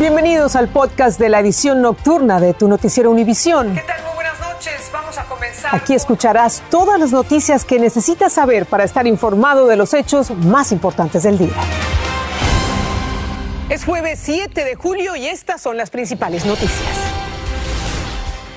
Bienvenidos 0.00 0.56
al 0.56 0.68
podcast 0.68 1.20
de 1.20 1.28
la 1.28 1.40
edición 1.40 1.82
nocturna 1.82 2.40
de 2.40 2.54
tu 2.54 2.68
noticiero 2.68 3.10
Univisión. 3.10 3.74
¿Qué 3.74 3.82
tal? 3.82 4.02
Muy 4.02 4.14
buenas 4.14 4.40
noches. 4.40 4.90
Vamos 4.90 5.18
a 5.18 5.24
comenzar. 5.24 5.76
Aquí 5.76 5.92
escucharás 5.92 6.62
todas 6.70 6.98
las 6.98 7.12
noticias 7.12 7.66
que 7.66 7.78
necesitas 7.78 8.32
saber 8.32 8.64
para 8.64 8.84
estar 8.84 9.06
informado 9.06 9.66
de 9.66 9.76
los 9.76 9.92
hechos 9.92 10.30
más 10.30 10.72
importantes 10.72 11.24
del 11.24 11.36
día. 11.36 11.52
Es 13.68 13.84
jueves 13.84 14.18
7 14.22 14.64
de 14.64 14.74
julio 14.74 15.16
y 15.16 15.26
estas 15.26 15.60
son 15.60 15.76
las 15.76 15.90
principales 15.90 16.46
noticias. 16.46 16.80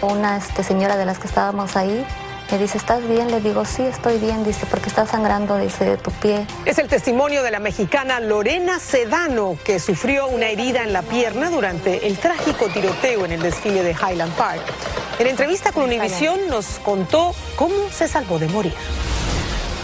Una 0.01 0.37
este, 0.37 0.63
señora 0.63 0.95
de 0.95 1.05
las 1.05 1.19
que 1.19 1.27
estábamos 1.27 1.75
ahí 1.75 2.05
me 2.54 2.59
dice, 2.59 2.77
¿estás 2.77 3.07
bien? 3.07 3.31
Le 3.31 3.41
digo, 3.41 3.65
sí, 3.65 3.81
estoy 3.81 4.20
bien. 4.20 4.43
Dice, 4.43 4.67
porque 4.67 4.88
está 4.88 5.07
sangrando, 5.07 5.57
dice, 5.57 5.85
de 5.85 5.97
tu 5.97 6.11
pie. 6.11 6.45
Es 6.65 6.77
el 6.77 6.88
testimonio 6.88 7.41
de 7.41 7.49
la 7.49 7.57
mexicana 7.57 8.20
Lorena 8.20 8.77
Sedano, 8.77 9.57
que 9.63 9.79
sufrió 9.79 10.27
una 10.27 10.49
herida 10.49 10.84
en 10.84 10.93
la 10.93 11.02
pierna 11.02 11.49
durante 11.49 12.05
el 12.05 12.16
trágico 12.20 12.67
tiroteo 12.67 13.26
en 13.26 13.31
el 13.31 13.41
desfile 13.41 13.81
de 13.81 13.93
Highland 13.93 14.34
Park. 14.34 14.62
En 15.17 15.26
entrevista 15.26 15.71
con 15.71 15.85
Univisión 15.85 16.48
nos 16.48 16.77
contó 16.77 17.34
cómo 17.55 17.89
se 17.91 18.07
salvó 18.07 18.38
de 18.38 18.48
morir. 18.49 18.76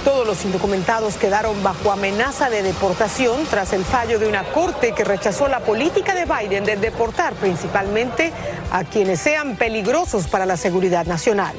Todos 0.05 0.27
los 0.27 0.45
indocumentados 0.45 1.15
quedaron 1.15 1.63
bajo 1.63 1.91
amenaza 1.91 2.51
de 2.51 2.61
deportación 2.61 3.47
tras 3.49 3.73
el 3.73 3.83
fallo 3.83 4.19
de 4.19 4.27
una 4.27 4.43
corte 4.43 4.91
que 4.91 5.03
rechazó 5.03 5.47
la 5.47 5.61
política 5.61 6.13
de 6.13 6.25
Biden 6.25 6.65
de 6.65 6.75
deportar 6.77 7.33
principalmente 7.33 8.31
a 8.71 8.83
quienes 8.83 9.19
sean 9.19 9.55
peligrosos 9.55 10.27
para 10.27 10.45
la 10.45 10.55
seguridad 10.55 11.07
nacional. 11.07 11.55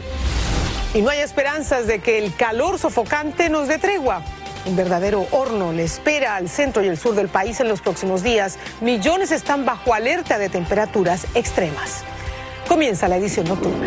Y 0.93 1.03
no 1.03 1.11
hay 1.11 1.21
esperanzas 1.21 1.87
de 1.87 2.01
que 2.01 2.19
el 2.19 2.35
calor 2.35 2.79
sofocante 2.79 3.49
nos 3.49 3.69
dé 3.69 3.79
tregua. 3.79 4.23
Un 4.67 4.77
verdadero 4.77 5.27
horno 5.31 5.73
le 5.73 5.85
espera 5.85 6.37
al 6.37 6.49
centro 6.49 6.83
y 6.85 6.89
el 6.89 6.99
sur 6.99 7.15
del 7.15 7.29
país 7.29 7.61
en 7.61 7.69
los 7.69 7.81
próximos 7.81 8.23
días. 8.23 8.59
Millones 8.81 9.31
están 9.31 9.65
bajo 9.65 9.95
alerta 9.95 10.39
de 10.39 10.49
temperaturas 10.49 11.27
extremas. 11.35 12.03
Comienza 12.69 13.09
la 13.09 13.17
edición 13.17 13.47
nocturna. 13.47 13.87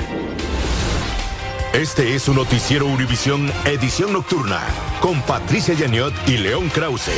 Este 1.73 2.15
es 2.15 2.27
un 2.27 2.35
noticiero 2.35 2.85
Univisión 2.85 3.51
Edición 3.65 4.13
Nocturna 4.13 4.61
con 5.01 5.21
Patricia 5.23 5.73
Yaniot 5.73 6.13
y 6.27 6.37
León 6.37 6.69
Krause. 6.69 7.09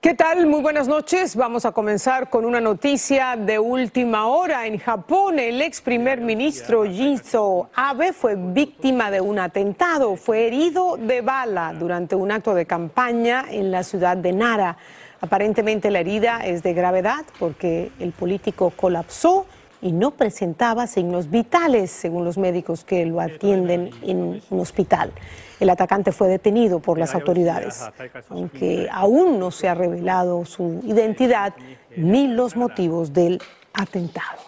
¿Qué 0.00 0.14
tal? 0.14 0.46
Muy 0.46 0.62
buenas 0.62 0.86
noches. 0.86 1.34
Vamos 1.34 1.64
a 1.64 1.72
comenzar 1.72 2.30
con 2.30 2.44
una 2.44 2.60
noticia 2.60 3.34
de 3.34 3.58
última 3.58 4.28
hora. 4.28 4.64
En 4.68 4.78
Japón, 4.78 5.40
el 5.40 5.60
ex 5.60 5.80
primer 5.80 6.20
ministro 6.20 6.86
Shinzo 6.86 7.68
Abe 7.74 8.12
fue 8.12 8.36
víctima 8.36 9.10
de 9.10 9.20
un 9.20 9.40
atentado. 9.40 10.14
Fue 10.14 10.46
herido 10.46 10.96
de 10.96 11.20
bala 11.20 11.74
durante 11.76 12.14
un 12.14 12.30
acto 12.30 12.54
de 12.54 12.64
campaña 12.64 13.46
en 13.50 13.72
la 13.72 13.82
ciudad 13.82 14.16
de 14.16 14.32
Nara. 14.32 14.76
Aparentemente 15.20 15.90
la 15.90 15.98
herida 15.98 16.46
es 16.46 16.62
de 16.62 16.74
gravedad 16.74 17.24
porque 17.40 17.90
el 17.98 18.12
político 18.12 18.70
colapsó 18.76 19.46
y 19.82 19.90
no 19.90 20.12
presentaba 20.12 20.86
signos 20.86 21.28
vitales, 21.28 21.90
según 21.90 22.24
los 22.24 22.38
médicos 22.38 22.84
que 22.84 23.04
lo 23.04 23.20
atienden 23.20 23.90
en 24.02 24.40
un 24.48 24.60
hospital. 24.60 25.12
El 25.60 25.70
atacante 25.70 26.12
fue 26.12 26.28
detenido 26.28 26.78
por 26.78 26.98
las 26.98 27.14
autoridades, 27.14 27.84
aunque 28.28 28.88
aún 28.92 29.38
no 29.38 29.50
se 29.50 29.68
ha 29.68 29.74
revelado 29.74 30.44
su 30.44 30.80
identidad 30.84 31.54
ni 31.96 32.28
los 32.28 32.54
motivos 32.54 33.12
del 33.12 33.40
atentado. 33.72 34.38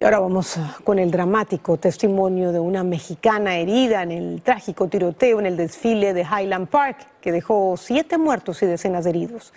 Y 0.00 0.04
ahora 0.04 0.18
vamos 0.20 0.58
con 0.84 0.98
el 0.98 1.10
dramático 1.10 1.76
testimonio 1.76 2.50
de 2.52 2.60
una 2.60 2.82
mexicana 2.82 3.56
herida 3.56 4.02
en 4.02 4.12
el 4.12 4.42
trágico 4.42 4.88
tiroteo 4.88 5.38
en 5.38 5.46
el 5.46 5.56
desfile 5.56 6.14
de 6.14 6.22
Highland 6.22 6.68
Park, 6.68 7.06
que 7.20 7.30
dejó 7.30 7.76
siete 7.76 8.18
muertos 8.18 8.62
y 8.62 8.66
decenas 8.66 9.04
de 9.04 9.10
heridos. 9.10 9.52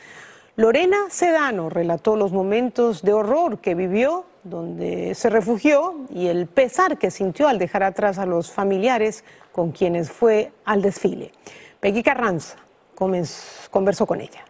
Lorena 0.58 0.98
Sedano 1.09 1.70
relató 1.70 2.16
los 2.16 2.31
momentos 2.31 3.02
de 3.02 3.14
horror 3.14 3.59
que 3.59 3.75
vivió, 3.75 4.25
donde 4.50 5.16
se 5.16 5.30
refugió 5.30 5.95
y 6.09 6.28
el 6.28 6.48
pesar 6.48 6.98
que 6.98 7.12
sintió 7.12 7.48
al 7.48 7.59
dejar 7.59 7.84
atrás 7.84 8.17
a 8.17 8.26
los 8.26 8.52
familiares 8.52 9.23
con 9.52 9.71
quienes 9.71 10.11
fue 10.11 10.52
al 10.66 10.82
desfile. 10.82 11.32
Peggy 11.80 12.04
Carranza 12.04 12.58
conversó 12.95 14.05
con 14.05 14.21
ella. 14.21 14.44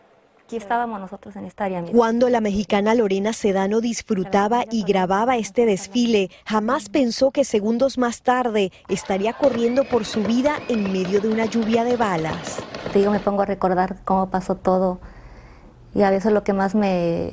Aquí 0.47 0.55
estábamos 0.55 1.01
nosotros 1.01 1.35
en 1.35 1.43
esta 1.43 1.65
área. 1.65 1.83
Cuando 1.83 2.29
la 2.29 2.39
mexicana 2.39 2.95
Lorena 2.95 3.33
Sedano 3.33 3.81
disfrutaba 3.81 4.63
y 4.71 4.83
grababa 4.83 5.35
este 5.35 5.65
desfile, 5.65 6.29
jamás 6.45 6.87
pensó 6.87 7.31
que 7.31 7.43
segundos 7.43 7.97
más 7.97 8.21
tarde 8.21 8.71
estaría 8.87 9.33
corriendo 9.33 9.83
por 9.83 10.05
su 10.05 10.23
vida 10.23 10.55
en 10.69 10.93
medio 10.93 11.19
de 11.19 11.27
una 11.27 11.47
lluvia 11.47 11.83
de 11.83 11.97
balas. 11.97 12.59
Te 12.93 12.99
digo, 12.99 13.11
me 13.11 13.19
pongo 13.19 13.41
a 13.41 13.45
recordar 13.45 13.97
cómo 14.05 14.29
pasó 14.29 14.55
todo 14.55 15.01
y 15.93 16.03
a 16.03 16.11
veces 16.11 16.31
lo 16.31 16.45
que 16.45 16.53
más 16.53 16.75
me, 16.75 17.31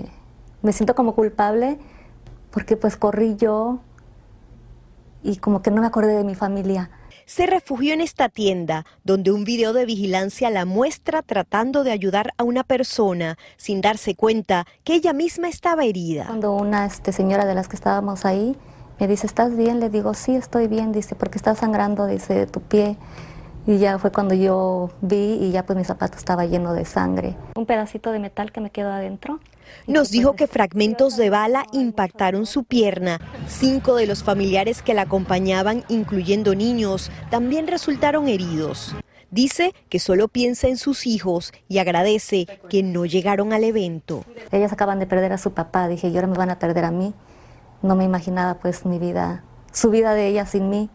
me 0.62 0.72
siento 0.72 0.96
como 0.96 1.14
culpable 1.14 1.78
porque 2.54 2.76
pues 2.76 2.96
corrí 2.96 3.34
yo 3.34 3.80
y 5.24 5.38
como 5.38 5.60
que 5.60 5.72
no 5.72 5.80
me 5.80 5.88
acordé 5.88 6.16
de 6.16 6.22
mi 6.22 6.36
familia. 6.36 6.88
Se 7.26 7.46
refugió 7.46 7.92
en 7.92 8.00
esta 8.00 8.28
tienda, 8.28 8.84
donde 9.02 9.32
un 9.32 9.44
video 9.44 9.72
de 9.72 9.84
vigilancia 9.86 10.50
la 10.50 10.64
muestra 10.64 11.22
tratando 11.22 11.82
de 11.82 11.90
ayudar 11.90 12.32
a 12.36 12.44
una 12.44 12.62
persona 12.62 13.36
sin 13.56 13.80
darse 13.80 14.14
cuenta 14.14 14.66
que 14.84 14.94
ella 14.94 15.12
misma 15.12 15.48
estaba 15.48 15.84
herida. 15.84 16.26
Cuando 16.26 16.52
una 16.52 16.86
este, 16.86 17.12
señora 17.12 17.44
de 17.44 17.56
las 17.56 17.66
que 17.66 17.74
estábamos 17.74 18.24
ahí 18.24 18.56
me 19.00 19.08
dice, 19.08 19.26
¿estás 19.26 19.56
bien? 19.56 19.80
Le 19.80 19.90
digo, 19.90 20.14
sí, 20.14 20.36
estoy 20.36 20.68
bien, 20.68 20.92
dice, 20.92 21.16
porque 21.16 21.38
está 21.38 21.56
sangrando, 21.56 22.06
dice, 22.06 22.34
de 22.34 22.46
tu 22.46 22.60
pie. 22.60 22.96
Y 23.66 23.78
ya 23.78 23.98
fue 23.98 24.12
cuando 24.12 24.34
yo 24.34 24.90
vi 25.00 25.38
y 25.40 25.50
ya 25.50 25.66
pues 25.66 25.76
mi 25.76 25.84
zapato 25.84 26.18
estaba 26.18 26.44
lleno 26.44 26.72
de 26.72 26.84
sangre. 26.84 27.34
Un 27.56 27.66
pedacito 27.66 28.12
de 28.12 28.20
metal 28.20 28.52
que 28.52 28.60
me 28.60 28.70
quedó 28.70 28.92
adentro. 28.92 29.40
Nos 29.86 30.10
dijo 30.10 30.34
que 30.34 30.46
fragmentos 30.46 31.16
de 31.16 31.30
bala 31.30 31.66
impactaron 31.72 32.46
su 32.46 32.64
pierna. 32.64 33.20
Cinco 33.48 33.96
de 33.96 34.06
los 34.06 34.22
familiares 34.22 34.82
que 34.82 34.94
la 34.94 35.02
acompañaban, 35.02 35.84
incluyendo 35.88 36.54
niños, 36.54 37.10
también 37.30 37.66
resultaron 37.66 38.28
heridos. 38.28 38.94
Dice 39.30 39.74
que 39.88 39.98
solo 39.98 40.28
piensa 40.28 40.68
en 40.68 40.76
sus 40.76 41.06
hijos 41.06 41.52
y 41.68 41.78
agradece 41.78 42.46
que 42.68 42.82
no 42.82 43.04
llegaron 43.04 43.52
al 43.52 43.64
evento. 43.64 44.24
Ellas 44.52 44.72
acaban 44.72 45.00
de 45.00 45.06
perder 45.06 45.32
a 45.32 45.38
su 45.38 45.52
papá, 45.52 45.88
dije, 45.88 46.08
y 46.08 46.14
ahora 46.16 46.28
me 46.28 46.38
van 46.38 46.50
a 46.50 46.58
perder 46.58 46.84
a 46.84 46.90
mí. 46.90 47.14
No 47.82 47.96
me 47.96 48.04
imaginaba 48.04 48.54
pues 48.60 48.86
mi 48.86 48.98
vida, 48.98 49.44
su 49.72 49.90
vida 49.90 50.14
de 50.14 50.28
ella 50.28 50.46
sin 50.46 50.70
mí 50.70 50.88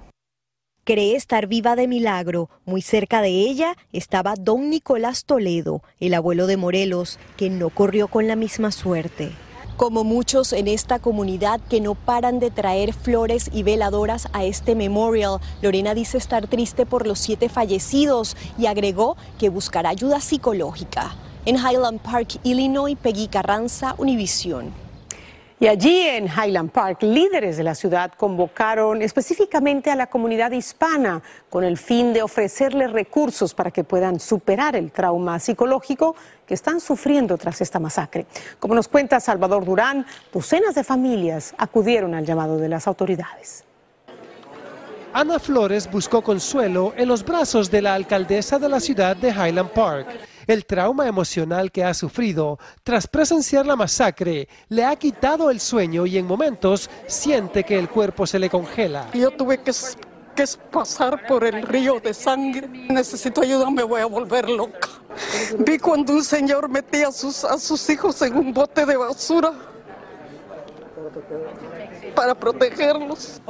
cree 0.89 1.15
estar 1.15 1.45
viva 1.45 1.75
de 1.75 1.87
milagro. 1.87 2.49
Muy 2.65 2.81
cerca 2.81 3.21
de 3.21 3.29
ella 3.29 3.77
estaba 3.93 4.33
don 4.33 4.71
Nicolás 4.71 5.23
Toledo, 5.23 5.83
el 5.99 6.15
abuelo 6.15 6.47
de 6.47 6.57
Morelos, 6.57 7.19
que 7.37 7.51
no 7.51 7.69
corrió 7.69 8.07
con 8.07 8.27
la 8.27 8.35
misma 8.35 8.71
suerte. 8.71 9.29
Como 9.77 10.03
muchos 10.03 10.51
en 10.51 10.67
esta 10.67 10.97
comunidad 10.97 11.61
que 11.69 11.79
no 11.79 11.93
paran 11.93 12.39
de 12.39 12.49
traer 12.49 12.93
flores 12.95 13.51
y 13.53 13.61
veladoras 13.61 14.29
a 14.33 14.45
este 14.45 14.73
memorial, 14.73 15.37
Lorena 15.61 15.93
dice 15.93 16.17
estar 16.17 16.47
triste 16.47 16.87
por 16.87 17.05
los 17.05 17.19
siete 17.19 17.49
fallecidos 17.49 18.35
y 18.57 18.65
agregó 18.65 19.15
que 19.37 19.49
buscará 19.49 19.89
ayuda 19.89 20.19
psicológica. 20.19 21.15
En 21.45 21.57
Highland 21.57 21.99
Park, 21.99 22.39
Illinois, 22.41 22.97
Peggy 22.99 23.27
Carranza, 23.27 23.93
Univision. 23.99 24.88
Y 25.61 25.67
allí 25.67 25.99
en 26.03 26.27
Highland 26.27 26.71
Park, 26.71 27.03
líderes 27.03 27.57
de 27.57 27.63
la 27.63 27.75
ciudad 27.75 28.13
convocaron 28.15 29.01
específicamente 29.01 29.91
a 29.91 29.95
la 29.97 30.07
comunidad 30.07 30.51
hispana 30.51 31.21
con 31.49 31.65
el 31.65 31.77
fin 31.77 32.13
de 32.13 32.21
ofrecerles 32.21 32.93
recursos 32.93 33.53
para 33.53 33.69
que 33.69 33.83
puedan 33.83 34.21
superar 34.21 34.77
el 34.77 34.89
trauma 34.93 35.37
psicológico 35.37 36.15
que 36.45 36.53
están 36.53 36.79
sufriendo 36.79 37.37
tras 37.37 37.59
esta 37.59 37.77
masacre. 37.77 38.25
Como 38.57 38.73
nos 38.73 38.87
cuenta 38.87 39.19
Salvador 39.19 39.65
Durán, 39.65 40.05
docenas 40.31 40.75
de 40.75 40.85
familias 40.85 41.53
acudieron 41.57 42.15
al 42.15 42.25
llamado 42.25 42.57
de 42.57 42.69
las 42.69 42.87
autoridades. 42.87 43.65
Ana 45.11 45.39
Flores 45.39 45.91
buscó 45.91 46.21
consuelo 46.21 46.93
en 46.95 47.09
los 47.09 47.25
brazos 47.25 47.69
de 47.69 47.81
la 47.81 47.95
alcaldesa 47.95 48.59
de 48.59 48.69
la 48.69 48.79
ciudad 48.79 49.17
de 49.17 49.29
Highland 49.31 49.71
Park 49.71 50.07
el 50.49 50.65
trauma 50.65 51.07
emocional 51.07 51.71
que 51.71 51.83
ha 51.83 51.93
sufrido 51.93 52.57
tras 52.83 53.05
presenciar 53.05 53.67
la 53.67 53.75
masacre 53.75 54.49
le 54.69 54.83
ha 54.83 54.95
quitado 54.95 55.51
el 55.51 55.59
sueño 55.59 56.07
y 56.07 56.17
en 56.17 56.25
momentos 56.25 56.89
siente 57.05 57.63
que 57.63 57.77
el 57.77 57.87
cuerpo 57.87 58.25
se 58.25 58.39
le 58.39 58.49
congela. 58.49 59.11
Yo 59.13 59.29
tuve 59.29 59.61
que, 59.61 59.71
pasar 60.71 61.27
por 61.27 61.43
el 61.43 61.61
río 61.61 61.99
de 61.99 62.15
sangre. 62.15 62.67
Necesito 62.67 63.41
ayuda, 63.41 63.69
me 63.69 63.83
voy 63.83 64.01
a 64.01 64.07
volver 64.07 64.49
loca. 64.49 64.89
Vi 65.59 65.77
cuando 65.77 66.13
un 66.13 66.23
señor 66.23 66.67
metía 66.67 67.09
a 67.09 67.11
sus, 67.11 67.43
a 67.43 67.59
sus 67.59 67.87
hijos 67.87 68.19
en 68.23 68.35
un 68.35 68.51
bote 68.51 68.87
de 68.87 68.97
basura 68.97 69.53
para 72.13 72.35
protegerlos. 72.35 73.41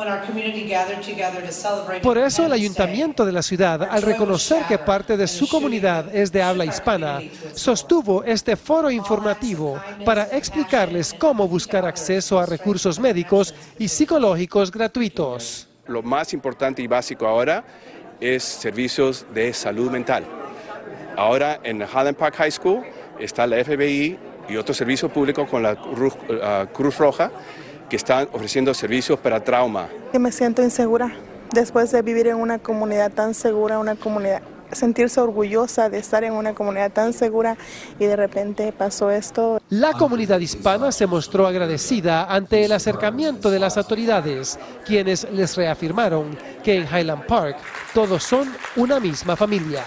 Por 2.01 2.17
eso 2.17 2.45
el 2.45 2.53
ayuntamiento 2.53 3.25
de 3.25 3.31
la 3.31 3.41
ciudad, 3.41 3.83
al 3.83 4.01
reconocer 4.01 4.63
que 4.67 4.77
parte 4.77 5.17
de 5.17 5.27
su 5.27 5.47
comunidad 5.47 6.13
es 6.15 6.31
de 6.31 6.41
habla 6.41 6.65
hispana, 6.65 7.19
sostuvo 7.53 8.23
este 8.23 8.55
foro 8.55 8.91
informativo 8.91 9.81
para 10.05 10.23
explicarles 10.23 11.13
cómo 11.13 11.47
buscar 11.47 11.85
acceso 11.85 12.39
a 12.39 12.45
recursos 12.45 12.99
médicos 12.99 13.53
y 13.77 13.87
psicológicos 13.87 14.71
gratuitos. 14.71 15.67
Lo 15.87 16.03
más 16.03 16.33
importante 16.33 16.81
y 16.81 16.87
básico 16.87 17.25
ahora 17.25 17.63
es 18.19 18.43
servicios 18.43 19.25
de 19.33 19.53
salud 19.53 19.89
mental. 19.89 20.25
Ahora 21.15 21.59
en 21.63 21.81
Highland 21.81 22.15
Park 22.15 22.35
High 22.35 22.51
School 22.51 22.83
está 23.19 23.47
la 23.47 23.63
FBI 23.63 24.17
y 24.47 24.55
otro 24.55 24.73
servicio 24.73 25.09
público 25.09 25.45
con 25.47 25.63
la 25.63 25.75
Cruz, 25.75 26.13
uh, 26.15 26.65
Cruz 26.73 26.97
Roja 26.97 27.31
que 27.89 27.95
están 27.95 28.29
ofreciendo 28.31 28.73
servicios 28.73 29.19
para 29.19 29.43
trauma. 29.43 29.89
Me 30.13 30.31
siento 30.31 30.61
insegura 30.61 31.11
después 31.53 31.91
de 31.91 32.01
vivir 32.01 32.27
en 32.27 32.37
una 32.37 32.59
comunidad 32.59 33.11
tan 33.11 33.33
segura, 33.33 33.79
una 33.79 33.95
comunidad 33.95 34.41
sentirse 34.71 35.19
orgullosa 35.19 35.89
de 35.89 35.97
estar 35.97 36.23
en 36.23 36.33
una 36.33 36.53
comunidad 36.53 36.91
tan 36.91 37.13
segura 37.13 37.57
y 37.99 38.05
de 38.05 38.15
repente 38.15 38.71
pasó 38.71 39.11
esto. 39.11 39.59
La 39.69 39.93
comunidad 39.93 40.39
hispana 40.39 40.91
se 40.91 41.07
mostró 41.07 41.47
agradecida 41.47 42.25
ante 42.25 42.65
el 42.65 42.71
acercamiento 42.71 43.49
de 43.49 43.59
las 43.59 43.77
autoridades, 43.77 44.59
quienes 44.85 45.27
les 45.31 45.55
reafirmaron 45.57 46.37
que 46.63 46.75
en 46.75 46.83
Highland 46.83 47.25
Park 47.25 47.57
todos 47.93 48.23
son 48.23 48.53
una 48.75 48.99
misma 48.99 49.35
familia. 49.35 49.83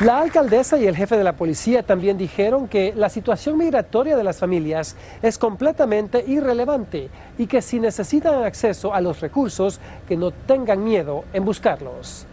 La 0.00 0.18
alcaldesa 0.18 0.76
y 0.76 0.88
el 0.88 0.96
jefe 0.96 1.16
de 1.16 1.22
la 1.22 1.36
policía 1.36 1.84
también 1.84 2.18
dijeron 2.18 2.66
que 2.66 2.92
la 2.96 3.08
situación 3.08 3.56
migratoria 3.56 4.16
de 4.16 4.24
las 4.24 4.40
familias 4.40 4.96
es 5.22 5.38
completamente 5.38 6.24
irrelevante 6.26 7.10
y 7.38 7.46
que 7.46 7.62
si 7.62 7.78
necesitan 7.78 8.42
acceso 8.42 8.92
a 8.92 9.00
los 9.00 9.20
recursos, 9.20 9.78
que 10.08 10.16
no 10.16 10.32
tengan 10.32 10.82
miedo 10.82 11.22
en 11.32 11.44
buscarlos. 11.44 12.26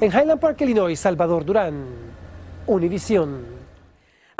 En 0.00 0.12
Highland 0.12 0.38
Park, 0.38 0.60
Illinois, 0.60 0.98
Salvador 0.98 1.44
Durán, 1.44 1.86
Univisión. 2.68 3.61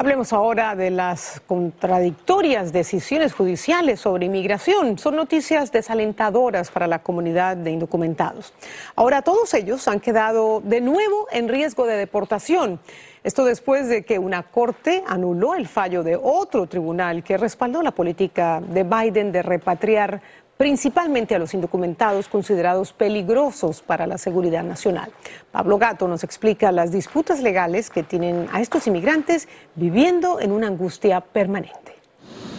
Hablemos 0.02 0.32
ahora 0.32 0.74
de 0.74 0.90
las 0.90 1.40
contradictorias 1.46 2.72
decisiones 2.72 3.34
judiciales 3.34 4.00
sobre 4.00 4.26
inmigración. 4.26 4.98
Son 4.98 5.14
noticias 5.14 5.70
desalentadoras 5.70 6.72
para 6.72 6.88
la 6.88 7.04
comunidad 7.04 7.56
de 7.56 7.70
indocumentados. 7.70 8.52
Ahora 8.96 9.22
todos 9.22 9.54
ellos 9.54 9.86
han 9.86 10.00
quedado 10.00 10.60
de 10.60 10.80
nuevo 10.80 11.28
en 11.30 11.48
riesgo 11.48 11.86
de 11.86 11.96
deportación. 11.96 12.80
Esto 13.22 13.44
después 13.44 13.86
de 13.86 14.04
que 14.04 14.18
una 14.18 14.42
corte 14.42 15.04
anuló 15.06 15.54
el 15.54 15.68
fallo 15.68 16.02
de 16.02 16.16
otro 16.20 16.66
tribunal 16.66 17.22
que 17.22 17.36
respaldó 17.36 17.80
la 17.80 17.92
política 17.92 18.60
de 18.60 18.82
Biden 18.82 19.30
de 19.30 19.42
repatriar 19.42 20.20
principalmente 20.62 21.34
a 21.34 21.40
los 21.40 21.54
indocumentados 21.54 22.28
considerados 22.28 22.92
peligrosos 22.92 23.82
para 23.82 24.06
la 24.06 24.16
seguridad 24.16 24.62
nacional. 24.62 25.10
Pablo 25.50 25.76
Gato 25.76 26.06
nos 26.06 26.22
explica 26.22 26.70
las 26.70 26.92
disputas 26.92 27.42
legales 27.42 27.90
que 27.90 28.04
tienen 28.04 28.46
a 28.52 28.60
estos 28.60 28.86
inmigrantes 28.86 29.48
viviendo 29.74 30.38
en 30.38 30.52
una 30.52 30.68
angustia 30.68 31.20
permanente. 31.20 31.96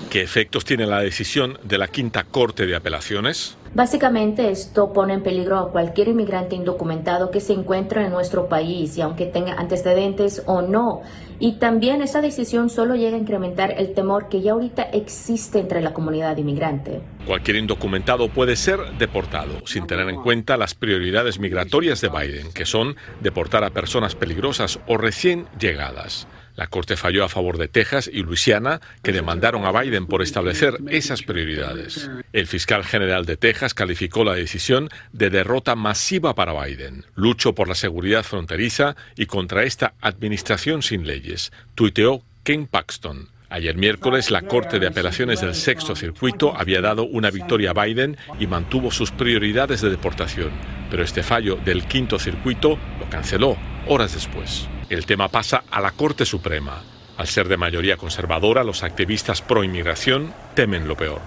¿Qué 0.09 0.21
efectos 0.21 0.65
tiene 0.65 0.85
la 0.85 0.99
decisión 0.99 1.57
de 1.63 1.77
la 1.77 1.87
Quinta 1.87 2.25
Corte 2.25 2.65
de 2.65 2.75
Apelaciones? 2.75 3.55
Básicamente 3.75 4.51
esto 4.51 4.93
pone 4.93 5.15
en 5.15 5.23
peligro 5.23 5.57
a 5.57 5.71
cualquier 5.71 6.09
inmigrante 6.09 6.55
indocumentado 6.55 7.31
que 7.31 7.39
se 7.39 7.53
encuentre 7.53 8.05
en 8.05 8.11
nuestro 8.11 8.47
país 8.47 8.95
y 8.97 9.01
aunque 9.01 9.25
tenga 9.25 9.53
antecedentes 9.53 10.43
o 10.45 10.61
no. 10.61 11.01
Y 11.39 11.53
también 11.53 12.03
esa 12.03 12.21
decisión 12.21 12.69
solo 12.69 12.95
llega 12.95 13.17
a 13.17 13.19
incrementar 13.19 13.73
el 13.75 13.95
temor 13.95 14.29
que 14.29 14.41
ya 14.41 14.51
ahorita 14.51 14.83
existe 14.83 15.59
entre 15.59 15.81
la 15.81 15.91
comunidad 15.91 16.37
inmigrante. 16.37 17.01
Cualquier 17.25 17.57
indocumentado 17.57 18.29
puede 18.29 18.55
ser 18.55 18.79
deportado 18.99 19.65
sin 19.65 19.87
tener 19.87 20.07
en 20.07 20.21
cuenta 20.21 20.55
las 20.55 20.75
prioridades 20.75 21.39
migratorias 21.39 21.99
de 21.99 22.09
Biden, 22.09 22.53
que 22.53 22.67
son 22.67 22.95
deportar 23.21 23.63
a 23.63 23.71
personas 23.71 24.13
peligrosas 24.13 24.79
o 24.87 24.97
recién 24.97 25.47
llegadas. 25.59 26.27
La 26.55 26.67
Corte 26.67 26.95
falló 26.95 27.23
a 27.23 27.29
favor 27.29 27.57
de 27.57 27.67
Texas 27.67 28.09
y 28.11 28.21
Luisiana, 28.21 28.79
que 29.01 29.11
demandaron 29.11 29.65
a 29.65 29.71
Biden 29.71 30.05
por 30.05 30.21
establecer 30.21 30.77
esas 30.89 31.23
prioridades. 31.23 32.09
El 32.31 32.47
fiscal 32.47 32.83
general 32.83 33.25
de 33.25 33.37
Texas 33.37 33.73
calificó 33.73 34.23
la 34.23 34.35
decisión 34.35 34.89
de 35.11 35.29
derrota 35.29 35.75
masiva 35.75 36.35
para 36.35 36.53
Biden. 36.63 37.05
Lucho 37.15 37.55
por 37.55 37.67
la 37.67 37.75
seguridad 37.75 38.23
fronteriza 38.23 38.95
y 39.15 39.25
contra 39.25 39.63
esta 39.63 39.95
administración 40.01 40.83
sin 40.83 41.07
leyes, 41.07 41.51
tuiteó 41.75 42.23
Ken 42.43 42.67
Paxton. 42.67 43.29
Ayer 43.49 43.75
miércoles, 43.75 44.31
la 44.31 44.41
Corte 44.41 44.79
de 44.79 44.87
Apelaciones 44.87 45.41
del 45.41 45.53
Sexto 45.53 45.95
Circuito 45.95 46.57
había 46.57 46.81
dado 46.81 47.03
una 47.03 47.29
victoria 47.29 47.71
a 47.71 47.85
Biden 47.85 48.17
y 48.39 48.47
mantuvo 48.47 48.89
sus 48.89 49.11
prioridades 49.11 49.81
de 49.81 49.91
deportación, 49.91 50.49
pero 50.89 51.03
este 51.03 51.21
fallo 51.21 51.57
del 51.57 51.85
Quinto 51.85 52.17
Circuito 52.17 52.79
lo 52.99 53.09
canceló 53.11 53.55
horas 53.85 54.15
después. 54.15 54.67
El 54.89 55.05
tema 55.05 55.29
pasa 55.29 55.63
a 55.71 55.81
la 55.81 55.91
Corte 55.91 56.25
Suprema. 56.25 56.81
Al 57.17 57.27
ser 57.27 57.47
de 57.47 57.57
mayoría 57.57 57.95
conservadora, 57.95 58.63
los 58.63 58.83
activistas 58.83 59.41
pro 59.41 59.63
inmigración 59.63 60.33
temen 60.55 60.87
lo 60.87 60.97
peor. 60.97 61.21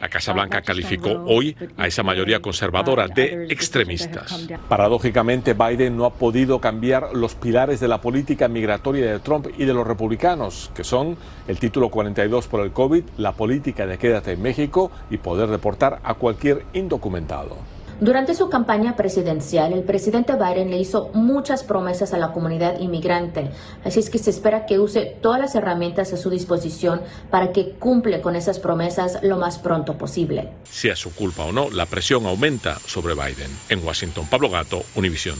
La 0.00 0.08
Casa 0.08 0.32
Blanca 0.32 0.62
calificó 0.62 1.22
hoy 1.26 1.54
a 1.76 1.86
esa 1.86 2.02
mayoría 2.02 2.40
conservadora 2.40 3.06
de 3.08 3.46
extremistas. 3.50 4.48
Paradójicamente, 4.68 5.52
Biden 5.52 5.96
no 5.96 6.06
ha 6.06 6.14
podido 6.14 6.60
cambiar 6.60 7.14
los 7.14 7.34
pilares 7.34 7.80
de 7.80 7.88
la 7.88 8.00
política 8.00 8.48
migratoria 8.48 9.12
de 9.12 9.18
Trump 9.18 9.48
y 9.58 9.66
de 9.66 9.74
los 9.74 9.86
republicanos, 9.86 10.70
que 10.74 10.84
son 10.84 11.18
el 11.46 11.58
título 11.58 11.90
42 11.90 12.48
por 12.48 12.64
el 12.64 12.72
COVID, 12.72 13.04
la 13.18 13.32
política 13.32 13.86
de 13.86 13.98
quédate 13.98 14.32
en 14.32 14.42
México 14.42 14.90
y 15.10 15.18
poder 15.18 15.50
deportar 15.50 16.00
a 16.02 16.14
cualquier 16.14 16.64
indocumentado. 16.72 17.73
Durante 18.00 18.34
su 18.34 18.48
campaña 18.48 18.96
presidencial, 18.96 19.72
el 19.72 19.84
presidente 19.84 20.34
Biden 20.34 20.70
le 20.70 20.78
hizo 20.78 21.10
muchas 21.14 21.62
promesas 21.62 22.12
a 22.12 22.18
la 22.18 22.32
comunidad 22.32 22.80
inmigrante, 22.80 23.50
así 23.84 24.00
es 24.00 24.10
que 24.10 24.18
se 24.18 24.30
espera 24.30 24.66
que 24.66 24.80
use 24.80 25.16
todas 25.20 25.40
las 25.40 25.54
herramientas 25.54 26.12
a 26.12 26.16
su 26.16 26.28
disposición 26.28 27.02
para 27.30 27.52
que 27.52 27.70
cumple 27.70 28.20
con 28.20 28.34
esas 28.34 28.58
promesas 28.58 29.20
lo 29.22 29.38
más 29.38 29.58
pronto 29.58 29.96
posible. 29.96 30.48
Sea 30.64 30.96
su 30.96 31.14
culpa 31.14 31.44
o 31.44 31.52
no, 31.52 31.70
la 31.70 31.86
presión 31.86 32.26
aumenta 32.26 32.78
sobre 32.80 33.14
Biden. 33.14 33.50
En 33.68 33.84
Washington, 33.84 34.26
Pablo 34.28 34.50
Gato, 34.50 34.82
Univisión. 34.96 35.36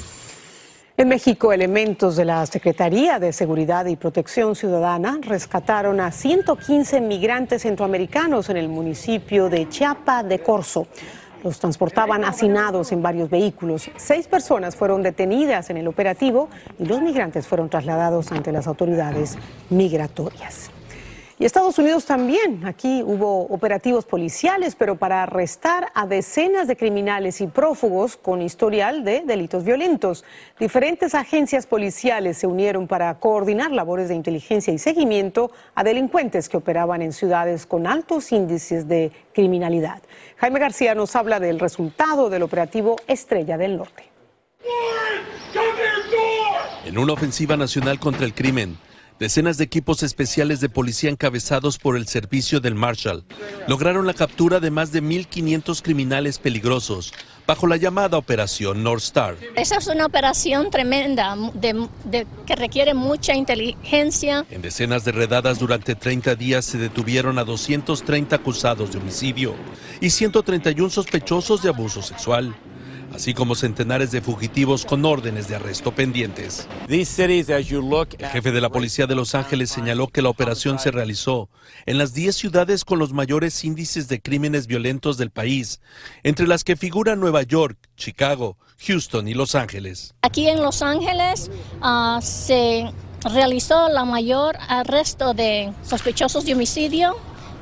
En 0.96 1.08
México, 1.08 1.52
elementos 1.52 2.14
de 2.14 2.24
la 2.24 2.46
Secretaría 2.46 3.18
de 3.18 3.32
Seguridad 3.32 3.86
y 3.86 3.96
Protección 3.96 4.54
Ciudadana 4.54 5.18
rescataron 5.22 5.98
a 5.98 6.12
115 6.12 7.00
migrantes 7.00 7.62
centroamericanos 7.62 8.48
en 8.48 8.58
el 8.58 8.68
municipio 8.68 9.48
de 9.48 9.68
Chiapa 9.68 10.22
de 10.22 10.38
Corzo. 10.38 10.86
Los 11.44 11.60
transportaban 11.60 12.24
hacinados 12.24 12.90
en 12.90 13.02
varios 13.02 13.28
vehículos. 13.28 13.90
Seis 13.96 14.26
personas 14.26 14.74
fueron 14.74 15.02
detenidas 15.02 15.68
en 15.68 15.76
el 15.76 15.86
operativo 15.86 16.48
y 16.78 16.86
los 16.86 17.02
migrantes 17.02 17.46
fueron 17.46 17.68
trasladados 17.68 18.32
ante 18.32 18.50
las 18.50 18.66
autoridades 18.66 19.36
migratorias. 19.68 20.73
Y 21.36 21.44
Estados 21.44 21.78
Unidos 21.80 22.04
también. 22.04 22.64
Aquí 22.64 23.02
hubo 23.04 23.42
operativos 23.46 24.04
policiales, 24.04 24.76
pero 24.76 24.94
para 24.94 25.24
arrestar 25.24 25.90
a 25.92 26.06
decenas 26.06 26.68
de 26.68 26.76
criminales 26.76 27.40
y 27.40 27.48
prófugos 27.48 28.16
con 28.16 28.40
historial 28.40 29.02
de 29.02 29.22
delitos 29.26 29.64
violentos. 29.64 30.24
Diferentes 30.60 31.12
agencias 31.14 31.66
policiales 31.66 32.38
se 32.38 32.46
unieron 32.46 32.86
para 32.86 33.18
coordinar 33.18 33.72
labores 33.72 34.08
de 34.08 34.14
inteligencia 34.14 34.72
y 34.72 34.78
seguimiento 34.78 35.50
a 35.74 35.82
delincuentes 35.82 36.48
que 36.48 36.56
operaban 36.56 37.02
en 37.02 37.12
ciudades 37.12 37.66
con 37.66 37.88
altos 37.88 38.30
índices 38.30 38.86
de 38.86 39.10
criminalidad. 39.32 40.02
Jaime 40.36 40.60
García 40.60 40.94
nos 40.94 41.16
habla 41.16 41.40
del 41.40 41.58
resultado 41.58 42.30
del 42.30 42.44
operativo 42.44 42.94
Estrella 43.08 43.58
del 43.58 43.76
Norte. 43.76 44.04
En 46.84 46.96
una 46.96 47.14
ofensiva 47.14 47.56
nacional 47.56 47.98
contra 47.98 48.24
el 48.24 48.34
crimen, 48.34 48.78
Decenas 49.18 49.58
de 49.58 49.64
equipos 49.64 50.02
especiales 50.02 50.60
de 50.60 50.68
policía 50.68 51.08
encabezados 51.08 51.78
por 51.78 51.96
el 51.96 52.08
servicio 52.08 52.58
del 52.58 52.74
Marshall 52.74 53.24
lograron 53.68 54.06
la 54.06 54.14
captura 54.14 54.58
de 54.58 54.72
más 54.72 54.90
de 54.90 55.02
1.500 55.02 55.82
criminales 55.82 56.38
peligrosos 56.38 57.14
bajo 57.46 57.68
la 57.68 57.76
llamada 57.76 58.18
Operación 58.18 58.82
North 58.82 59.04
Star. 59.04 59.36
Esa 59.54 59.76
es 59.76 59.86
una 59.86 60.06
operación 60.06 60.70
tremenda 60.70 61.36
que 62.44 62.56
requiere 62.56 62.92
mucha 62.94 63.34
inteligencia. 63.34 64.46
En 64.50 64.62
decenas 64.62 65.04
de 65.04 65.12
redadas 65.12 65.60
durante 65.60 65.94
30 65.94 66.34
días 66.34 66.64
se 66.64 66.78
detuvieron 66.78 67.38
a 67.38 67.44
230 67.44 68.34
acusados 68.34 68.90
de 68.92 68.98
homicidio 68.98 69.54
y 70.00 70.10
131 70.10 70.90
sospechosos 70.90 71.62
de 71.62 71.68
abuso 71.68 72.02
sexual 72.02 72.56
así 73.14 73.32
como 73.32 73.54
centenares 73.54 74.10
de 74.10 74.20
fugitivos 74.20 74.84
con 74.84 75.04
órdenes 75.04 75.46
de 75.46 75.54
arresto 75.54 75.92
pendientes. 75.92 76.66
El 76.88 77.06
jefe 77.06 78.52
de 78.52 78.60
la 78.60 78.70
policía 78.70 79.06
de 79.06 79.14
Los 79.14 79.34
Ángeles 79.34 79.70
señaló 79.70 80.08
que 80.08 80.20
la 80.20 80.30
operación 80.30 80.78
se 80.78 80.90
realizó 80.90 81.48
en 81.86 81.98
las 81.98 82.12
10 82.12 82.34
ciudades 82.34 82.84
con 82.84 82.98
los 82.98 83.12
mayores 83.12 83.64
índices 83.64 84.08
de 84.08 84.20
crímenes 84.20 84.66
violentos 84.66 85.16
del 85.16 85.30
país, 85.30 85.80
entre 86.24 86.48
las 86.48 86.64
que 86.64 86.76
figuran 86.76 87.20
Nueva 87.20 87.42
York, 87.42 87.78
Chicago, 87.96 88.56
Houston 88.86 89.28
y 89.28 89.34
Los 89.34 89.54
Ángeles. 89.54 90.14
Aquí 90.22 90.48
en 90.48 90.62
Los 90.62 90.82
Ángeles 90.82 91.50
ah, 91.80 92.18
se 92.20 92.90
realizó 93.32 93.88
la 93.88 94.04
mayor 94.04 94.56
arresto 94.68 95.34
de 95.34 95.72
sospechosos 95.82 96.44
de 96.44 96.54
homicidio 96.54 97.16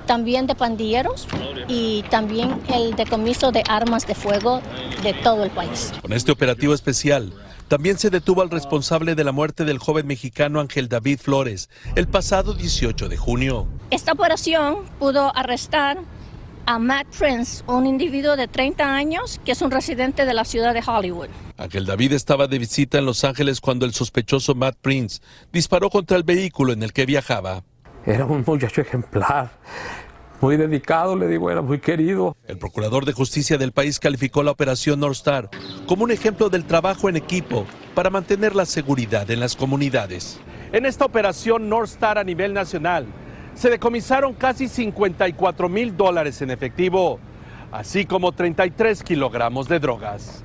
también 0.06 0.47
de 0.47 0.54
pandilleros 0.54 1.26
y 1.68 2.02
también 2.11 2.61
el 2.73 2.94
decomiso 2.97 3.52
de 3.52 3.62
armas 3.68 4.06
de 4.06 4.14
fuego 4.14 4.61
de 5.02 5.14
todo 5.14 5.44
el 5.44 5.50
país. 5.50 5.92
Con 6.02 6.12
este 6.12 6.32
operativo 6.32 6.75
especial, 6.75 7.32
también 7.68 7.99
se 7.99 8.11
detuvo 8.11 8.42
al 8.42 8.50
responsable 8.50 9.14
de 9.14 9.25
la 9.25 9.32
muerte 9.32 9.64
del 9.64 9.78
joven 9.78 10.06
mexicano 10.06 10.61
Ángel 10.61 10.88
David 10.88 11.18
Flores 11.18 11.71
el 11.97 12.06
pasado 12.06 12.54
18 12.54 13.09
de 13.09 13.16
junio. 13.16 13.66
Esta 13.90 14.12
operación 14.12 14.85
pudo 14.99 15.35
arrestar 15.35 15.99
a 16.66 16.78
Matt 16.78 17.06
Prince, 17.18 17.64
un 17.66 17.87
individuo 17.87 18.37
de 18.37 18.47
30 18.47 18.94
años 18.94 19.40
que 19.44 19.52
es 19.52 19.62
un 19.62 19.71
residente 19.71 20.25
de 20.25 20.35
la 20.35 20.44
ciudad 20.44 20.75
de 20.75 20.82
Hollywood. 20.87 21.28
Aquel 21.56 21.87
David 21.87 22.12
estaba 22.12 22.47
de 22.47 22.59
visita 22.59 22.99
en 22.99 23.06
Los 23.06 23.25
Ángeles 23.25 23.61
cuando 23.61 23.87
el 23.87 23.94
sospechoso 23.94 24.54
Matt 24.54 24.76
Prince 24.80 25.21
disparó 25.52 25.90
contra 25.90 26.16
el 26.16 26.23
vehículo 26.23 26.73
en 26.73 26.82
el 26.82 26.92
que 26.92 27.06
viajaba. 27.06 27.62
Era 28.04 28.25
un 28.25 28.42
muchacho 28.44 28.80
ejemplar, 28.80 29.50
muy 30.40 30.56
dedicado, 30.56 31.14
le 31.14 31.28
digo, 31.28 31.52
era 31.52 31.62
muy 31.62 31.78
querido. 31.78 32.37
El 32.49 32.59
procurador 32.59 33.04
de 33.04 33.12
justicia 33.12 33.59
del 33.59 33.71
país 33.71 34.00
calificó 34.00 34.42
la 34.42 34.50
operación 34.50 34.99
North 34.99 35.14
Star 35.14 35.49
como 35.87 36.02
un 36.02 36.11
ejemplo 36.11 36.49
del 36.49 36.64
trabajo 36.64 37.09
en 37.09 37.16
equipo 37.16 37.64
para 37.94 38.11
mantener 38.11 38.56
la 38.56 38.66
seguridad 38.66 39.30
en 39.30 39.38
las 39.38 39.54
comunidades. 39.54 40.40
En 40.73 40.85
esta 40.85 41.04
operación 41.04 41.68
North 41.68 41.90
Star 41.90 42.18
a 42.18 42.25
nivel 42.25 42.52
nacional, 42.52 43.06
se 43.54 43.71
decomisaron 43.71 44.35
casi 44.35 44.66
54 44.66 45.68
mil 45.68 45.97
dólares 45.97 46.42
en 46.42 46.50
efectivo, 46.50 47.21
así 47.71 48.04
como 48.04 48.32
33 48.32 49.04
kilogramos 49.04 49.68
de 49.68 49.78
drogas. 49.78 50.42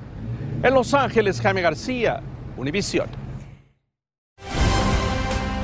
En 0.62 0.74
Los 0.74 0.94
Ángeles, 0.94 1.40
Jaime 1.40 1.62
García, 1.62 2.22
Univisión. 2.56 3.27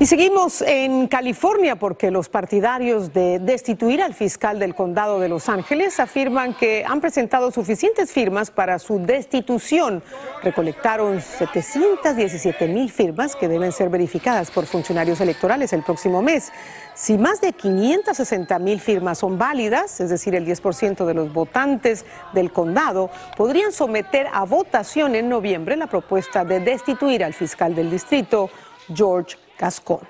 Y 0.00 0.06
seguimos 0.06 0.60
en 0.60 1.06
California 1.06 1.76
porque 1.76 2.10
los 2.10 2.28
partidarios 2.28 3.12
de 3.12 3.38
destituir 3.38 4.02
al 4.02 4.12
fiscal 4.12 4.58
del 4.58 4.74
condado 4.74 5.20
de 5.20 5.28
Los 5.28 5.48
Ángeles 5.48 6.00
afirman 6.00 6.52
que 6.54 6.84
han 6.84 7.00
presentado 7.00 7.52
suficientes 7.52 8.10
firmas 8.10 8.50
para 8.50 8.80
su 8.80 8.98
destitución. 8.98 10.02
Recolectaron 10.42 11.20
717 11.22 12.66
mil 12.66 12.90
firmas 12.90 13.36
que 13.36 13.46
deben 13.46 13.70
ser 13.70 13.88
verificadas 13.88 14.50
por 14.50 14.66
funcionarios 14.66 15.20
electorales 15.20 15.72
el 15.72 15.84
próximo 15.84 16.22
mes. 16.22 16.52
Si 16.94 17.16
más 17.16 17.40
de 17.40 17.52
560 17.52 18.58
mil 18.58 18.80
firmas 18.80 19.18
son 19.18 19.38
válidas, 19.38 20.00
es 20.00 20.10
decir, 20.10 20.34
el 20.34 20.44
10% 20.44 21.04
de 21.04 21.14
los 21.14 21.32
votantes 21.32 22.04
del 22.32 22.52
condado, 22.52 23.10
podrían 23.36 23.70
someter 23.70 24.26
a 24.32 24.44
votación 24.44 25.14
en 25.14 25.28
noviembre 25.28 25.76
la 25.76 25.86
propuesta 25.86 26.44
de 26.44 26.58
destituir 26.58 27.22
al 27.22 27.32
fiscal 27.32 27.76
del 27.76 27.92
distrito, 27.92 28.50
George 28.92 29.36
Gascón. 29.58 30.00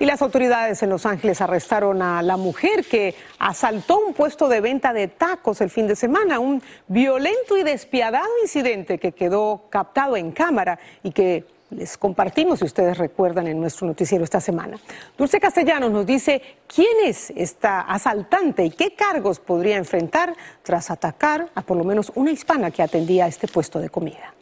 Y 0.00 0.06
las 0.06 0.22
autoridades 0.22 0.80
en 0.84 0.90
Los 0.90 1.06
Ángeles 1.06 1.40
arrestaron 1.40 2.02
a 2.02 2.22
la 2.22 2.36
mujer 2.36 2.84
que 2.84 3.16
asaltó 3.40 3.98
un 3.98 4.14
puesto 4.14 4.48
de 4.48 4.60
venta 4.60 4.92
de 4.92 5.08
tacos 5.08 5.60
el 5.60 5.70
fin 5.70 5.88
de 5.88 5.96
semana, 5.96 6.38
un 6.38 6.62
violento 6.86 7.56
y 7.56 7.64
despiadado 7.64 8.28
incidente 8.42 8.98
que 8.98 9.10
quedó 9.10 9.64
captado 9.70 10.16
en 10.16 10.30
cámara 10.30 10.78
y 11.02 11.10
que 11.10 11.44
les 11.70 11.98
compartimos, 11.98 12.60
si 12.60 12.64
ustedes 12.64 12.96
recuerdan, 12.96 13.48
en 13.48 13.60
nuestro 13.60 13.86
noticiero 13.86 14.24
esta 14.24 14.40
semana. 14.40 14.78
Dulce 15.18 15.40
Castellanos 15.40 15.90
nos 15.90 16.06
dice 16.06 16.40
quién 16.66 17.04
es 17.04 17.30
esta 17.36 17.80
asaltante 17.80 18.64
y 18.64 18.70
qué 18.70 18.94
cargos 18.94 19.40
podría 19.40 19.76
enfrentar 19.76 20.34
tras 20.62 20.90
atacar 20.90 21.48
a 21.54 21.62
por 21.62 21.76
lo 21.76 21.84
menos 21.84 22.12
una 22.14 22.30
hispana 22.30 22.70
que 22.70 22.82
atendía 22.82 23.26
este 23.26 23.48
puesto 23.48 23.80
de 23.80 23.90
comida. 23.90 24.32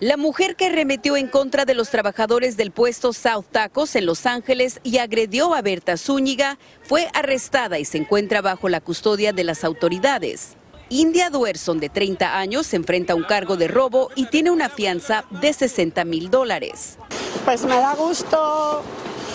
La 0.00 0.16
mujer 0.16 0.56
que 0.56 0.70
remetió 0.70 1.16
en 1.16 1.28
contra 1.28 1.64
de 1.64 1.74
los 1.74 1.90
trabajadores 1.90 2.56
del 2.56 2.70
puesto 2.70 3.12
South 3.12 3.44
Tacos 3.50 3.94
en 3.96 4.06
Los 4.06 4.26
Ángeles 4.26 4.80
y 4.82 4.98
agredió 4.98 5.54
a 5.54 5.62
Berta 5.62 5.96
Zúñiga 5.96 6.58
fue 6.82 7.08
arrestada 7.12 7.78
y 7.78 7.84
se 7.84 7.98
encuentra 7.98 8.40
bajo 8.40 8.68
la 8.68 8.80
custodia 8.80 9.32
de 9.32 9.44
las 9.44 9.64
autoridades. 9.64 10.56
India 10.88 11.30
Duerson, 11.30 11.78
de 11.78 11.88
30 11.88 12.36
años, 12.36 12.66
se 12.66 12.76
enfrenta 12.76 13.12
a 13.12 13.16
un 13.16 13.22
cargo 13.22 13.56
de 13.56 13.68
robo 13.68 14.10
y 14.16 14.26
tiene 14.26 14.50
una 14.50 14.68
fianza 14.68 15.24
de 15.30 15.52
60 15.52 16.04
mil 16.04 16.30
dólares. 16.30 16.98
Pues 17.44 17.62
me 17.64 17.76
da 17.76 17.94
gusto 17.94 18.82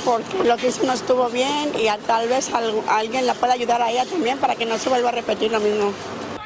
porque 0.04 0.44
lo 0.44 0.58
que 0.58 0.68
hizo 0.68 0.84
no 0.84 0.94
estuvo 0.94 1.30
bien 1.30 1.72
y 1.80 1.88
tal 2.06 2.28
vez 2.28 2.50
alguien 2.90 3.26
la 3.26 3.34
pueda 3.34 3.54
ayudar 3.54 3.82
a 3.82 3.90
ella 3.90 4.06
también 4.06 4.38
para 4.38 4.56
que 4.56 4.66
no 4.66 4.78
se 4.78 4.90
vuelva 4.90 5.10
a 5.10 5.14
repetir 5.14 5.52
lo 5.52 5.60
mismo. 5.60 5.94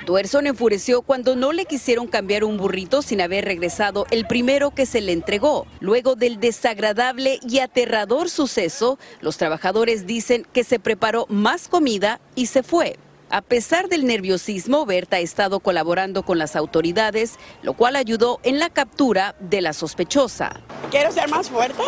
Duerson 0.10 0.48
enfureció 0.48 1.04
cuando 1.04 1.36
no 1.36 1.52
le 1.52 1.66
quisieron 1.66 2.08
cambiar 2.08 2.44
un 2.44 2.58
burrito 2.58 3.04
sin 3.04 3.22
haber 3.22 3.46
regresado 3.46 4.08
el 4.10 4.26
primero 4.26 4.72
que 4.72 4.88
se 4.88 5.02
le 5.02 5.12
entregó. 5.12 5.68
Luego 5.82 6.16
del 6.16 6.40
desagradable 6.40 7.40
y 7.48 7.60
aterrador 7.60 8.32
suceso, 8.32 8.98
los 9.22 9.38
trabajadores 9.38 10.08
dicen 10.08 10.48
que 10.52 10.64
se 10.64 10.80
preparó 10.80 11.28
más 11.30 11.68
comida 11.68 12.20
y 12.34 12.48
se 12.48 12.64
fue. 12.64 12.98
A 13.30 13.44
pesar 13.44 13.88
del 13.88 14.08
nerviosismo, 14.08 14.88
Berta 14.88 15.18
ha 15.18 15.20
estado 15.20 15.60
colaborando 15.60 16.24
con 16.24 16.40
las 16.40 16.56
autoridades, 16.56 17.36
lo 17.62 17.74
cual 17.74 17.96
ayudó 17.96 18.40
en 18.42 18.58
la 18.58 18.72
captura 18.72 19.36
de 19.40 19.62
la 19.62 19.74
sospechosa. 19.74 20.60
Quiero 20.90 21.12
ser 21.12 21.30
más 21.30 21.52
fuerte, 21.52 21.84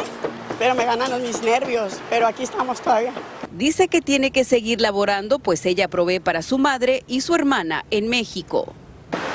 pero 0.59 0.75
me 0.75 0.85
ganan 0.85 1.23
mis 1.23 1.41
nervios, 1.41 1.93
pero 2.11 2.27
aquí 2.27 2.43
estamos 2.43 2.81
todavía. 2.81 3.13
Dice 3.51 3.89
que 3.89 4.01
tiene 4.01 4.31
que 4.31 4.45
seguir 4.45 4.79
laborando, 4.79 5.37
pues 5.37 5.65
ella 5.65 5.89
provee 5.89 6.21
para 6.21 6.41
su 6.41 6.57
madre 6.57 7.03
y 7.07 7.19
su 7.19 7.35
hermana 7.35 7.85
en 7.91 8.07
México. 8.07 8.73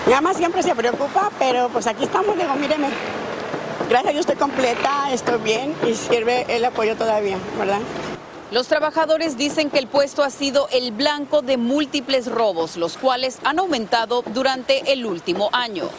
Mi 0.06 0.12
mamá 0.12 0.32
siempre 0.32 0.62
se 0.62 0.75
preocupa, 0.75 1.30
pero 1.38 1.68
pues 1.68 1.87
aquí 1.87 2.04
estamos, 2.04 2.37
digo, 2.38 2.54
míreme. 2.54 2.88
Gracias, 3.90 4.14
yo 4.14 4.20
estoy 4.20 4.37
completa, 4.37 5.12
estoy 5.12 5.38
bien 5.42 5.75
y 5.87 5.94
sirve 5.94 6.46
el 6.49 6.64
apoyo 6.64 6.96
todavía, 6.96 7.37
¿verdad? 7.58 7.80
Los 8.50 8.68
trabajadores 8.68 9.37
dicen 9.37 9.68
que 9.68 9.78
el 9.78 9.87
puesto 9.87 10.23
ha 10.23 10.30
sido 10.30 10.68
el 10.73 10.92
blanco 10.92 11.42
de 11.42 11.58
múltiples 11.58 12.26
robos, 12.26 12.76
los 12.76 12.96
cuales 12.96 13.38
han 13.44 13.58
aumentado 13.58 14.23
durante 14.32 14.92
el 14.92 15.04
último 15.04 15.50
año. 15.52 15.90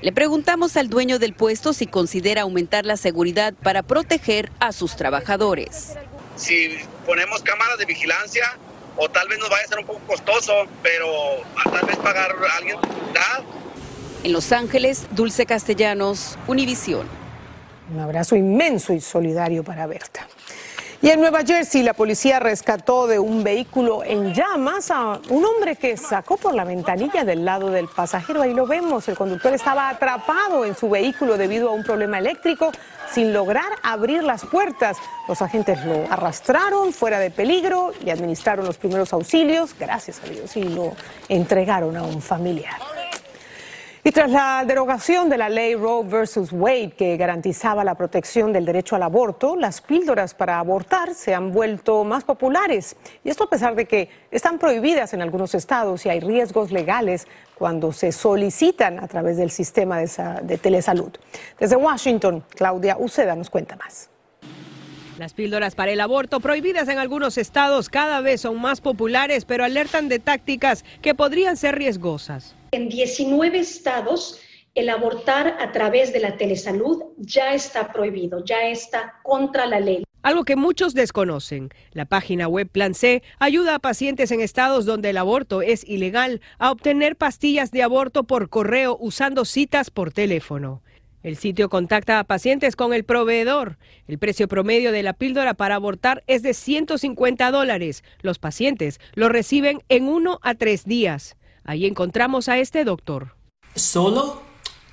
Le 0.00 0.12
preguntamos 0.12 0.76
al 0.76 0.88
dueño 0.88 1.18
del 1.18 1.34
puesto 1.34 1.72
si 1.72 1.86
considera 1.86 2.42
aumentar 2.42 2.86
la 2.86 2.96
seguridad 2.96 3.52
para 3.52 3.82
proteger 3.82 4.50
a 4.58 4.72
sus 4.72 4.96
trabajadores. 4.96 5.94
Si 6.36 6.78
ponemos 7.08 7.42
cámaras 7.42 7.78
de 7.78 7.86
vigilancia, 7.86 8.58
o 8.98 9.08
tal 9.08 9.26
vez 9.28 9.38
nos 9.38 9.48
vaya 9.48 9.64
a 9.64 9.68
ser 9.68 9.78
un 9.78 9.86
poco 9.86 10.00
costoso, 10.00 10.66
pero 10.82 11.06
tal 11.64 11.86
vez 11.86 11.96
pagar 11.96 12.32
a 12.32 12.56
alguien. 12.58 12.76
En 14.24 14.32
Los 14.34 14.52
Ángeles, 14.52 15.06
Dulce 15.12 15.46
Castellanos, 15.46 16.36
Univisión. 16.46 17.08
Un 17.90 18.00
abrazo 18.00 18.36
inmenso 18.36 18.92
y 18.92 19.00
solidario 19.00 19.64
para 19.64 19.86
Berta. 19.86 20.28
Y 21.00 21.10
en 21.10 21.20
Nueva 21.20 21.44
Jersey 21.44 21.84
la 21.84 21.94
policía 21.94 22.40
rescató 22.40 23.06
de 23.06 23.20
un 23.20 23.44
vehículo 23.44 24.02
en 24.02 24.34
llamas 24.34 24.90
a 24.90 25.20
un 25.28 25.44
hombre 25.44 25.76
que 25.76 25.96
sacó 25.96 26.36
por 26.36 26.56
la 26.56 26.64
ventanilla 26.64 27.22
del 27.22 27.44
lado 27.44 27.70
del 27.70 27.86
pasajero. 27.86 28.42
Ahí 28.42 28.52
lo 28.52 28.66
vemos, 28.66 29.06
el 29.08 29.16
conductor 29.16 29.54
estaba 29.54 29.90
atrapado 29.90 30.64
en 30.64 30.74
su 30.74 30.90
vehículo 30.90 31.38
debido 31.38 31.68
a 31.68 31.72
un 31.72 31.84
problema 31.84 32.18
eléctrico 32.18 32.72
sin 33.14 33.32
lograr 33.32 33.70
abrir 33.84 34.24
las 34.24 34.44
puertas. 34.44 34.96
Los 35.28 35.40
agentes 35.40 35.84
lo 35.84 36.04
arrastraron 36.10 36.92
fuera 36.92 37.20
de 37.20 37.30
peligro, 37.30 37.92
le 38.02 38.10
administraron 38.10 38.66
los 38.66 38.76
primeros 38.76 39.12
auxilios, 39.12 39.76
gracias 39.78 40.20
a 40.24 40.28
Dios, 40.28 40.56
y 40.56 40.64
lo 40.64 40.96
entregaron 41.28 41.96
a 41.96 42.02
un 42.02 42.20
familiar. 42.20 42.97
Y 44.08 44.10
tras 44.10 44.30
la 44.30 44.64
derogación 44.66 45.28
de 45.28 45.36
la 45.36 45.50
ley 45.50 45.74
Roe 45.74 46.02
versus 46.02 46.50
Wade 46.50 46.92
que 46.96 47.18
garantizaba 47.18 47.84
la 47.84 47.94
protección 47.94 48.54
del 48.54 48.64
derecho 48.64 48.96
al 48.96 49.02
aborto, 49.02 49.54
las 49.54 49.82
píldoras 49.82 50.32
para 50.32 50.58
abortar 50.58 51.12
se 51.12 51.34
han 51.34 51.52
vuelto 51.52 52.04
más 52.04 52.24
populares. 52.24 52.96
Y 53.22 53.28
esto 53.28 53.44
a 53.44 53.50
pesar 53.50 53.74
de 53.74 53.84
que 53.84 54.08
están 54.30 54.58
prohibidas 54.58 55.12
en 55.12 55.20
algunos 55.20 55.54
estados 55.54 56.06
y 56.06 56.08
hay 56.08 56.20
riesgos 56.20 56.72
legales 56.72 57.28
cuando 57.54 57.92
se 57.92 58.10
solicitan 58.10 58.98
a 58.98 59.08
través 59.08 59.36
del 59.36 59.50
sistema 59.50 59.98
de, 59.98 60.08
de 60.42 60.56
telesalud. 60.56 61.12
Desde 61.60 61.76
Washington, 61.76 62.42
Claudia 62.56 62.96
Uceda 62.98 63.36
nos 63.36 63.50
cuenta 63.50 63.76
más. 63.76 64.08
Las 65.18 65.34
píldoras 65.34 65.74
para 65.74 65.92
el 65.92 66.00
aborto 66.00 66.40
prohibidas 66.40 66.88
en 66.88 66.98
algunos 66.98 67.36
estados 67.36 67.90
cada 67.90 68.22
vez 68.22 68.40
son 68.40 68.58
más 68.58 68.80
populares, 68.80 69.44
pero 69.44 69.64
alertan 69.64 70.08
de 70.08 70.18
tácticas 70.18 70.82
que 71.02 71.14
podrían 71.14 71.58
ser 71.58 71.76
riesgosas. 71.76 72.54
En 72.70 72.90
19 72.90 73.58
estados, 73.58 74.40
el 74.74 74.90
abortar 74.90 75.56
a 75.58 75.72
través 75.72 76.12
de 76.12 76.20
la 76.20 76.36
telesalud 76.36 77.02
ya 77.16 77.54
está 77.54 77.92
prohibido, 77.92 78.44
ya 78.44 78.68
está 78.68 79.20
contra 79.22 79.64
la 79.64 79.80
ley. 79.80 80.04
Algo 80.22 80.44
que 80.44 80.56
muchos 80.56 80.92
desconocen. 80.92 81.70
La 81.92 82.04
página 82.04 82.46
web 82.46 82.68
Plan 82.68 82.92
C 82.92 83.22
ayuda 83.38 83.76
a 83.76 83.78
pacientes 83.78 84.30
en 84.32 84.40
estados 84.40 84.84
donde 84.84 85.10
el 85.10 85.16
aborto 85.16 85.62
es 85.62 85.82
ilegal 85.88 86.42
a 86.58 86.70
obtener 86.70 87.16
pastillas 87.16 87.70
de 87.70 87.82
aborto 87.82 88.24
por 88.24 88.50
correo 88.50 88.98
usando 89.00 89.46
citas 89.46 89.90
por 89.90 90.12
teléfono. 90.12 90.82
El 91.22 91.36
sitio 91.36 91.70
contacta 91.70 92.18
a 92.18 92.24
pacientes 92.24 92.76
con 92.76 92.92
el 92.92 93.04
proveedor. 93.04 93.78
El 94.06 94.18
precio 94.18 94.46
promedio 94.46 94.92
de 94.92 95.02
la 95.02 95.14
píldora 95.14 95.54
para 95.54 95.76
abortar 95.76 96.22
es 96.26 96.42
de 96.42 96.52
150 96.52 97.50
dólares. 97.50 98.04
Los 98.20 98.38
pacientes 98.38 99.00
lo 99.14 99.30
reciben 99.30 99.82
en 99.88 100.04
uno 100.04 100.38
a 100.42 100.54
tres 100.54 100.84
días. 100.84 101.37
Ahí 101.68 101.84
encontramos 101.84 102.48
a 102.48 102.56
este 102.56 102.82
doctor. 102.82 103.34
Solo 103.74 104.40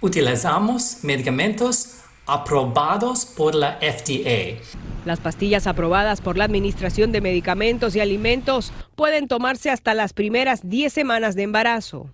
utilizamos 0.02 1.06
medicamentos 1.06 2.02
aprobados 2.26 3.26
por 3.26 3.56
la 3.56 3.80
FDA. 3.80 4.60
Las 5.06 5.22
pastillas 5.22 5.68
aprobadas 5.68 6.20
por 6.20 6.38
la 6.38 6.44
Administración 6.44 7.14
de 7.14 7.22
Medicamentos 7.22 7.96
y 7.96 8.02
Alimentos 8.02 8.74
pueden 8.98 9.30
tomarse 9.30 9.70
hasta 9.70 9.94
las 9.94 10.12
primeras 10.12 10.68
10 10.68 10.92
semanas 10.92 11.36
de 11.36 11.44
embarazo. 11.44 12.10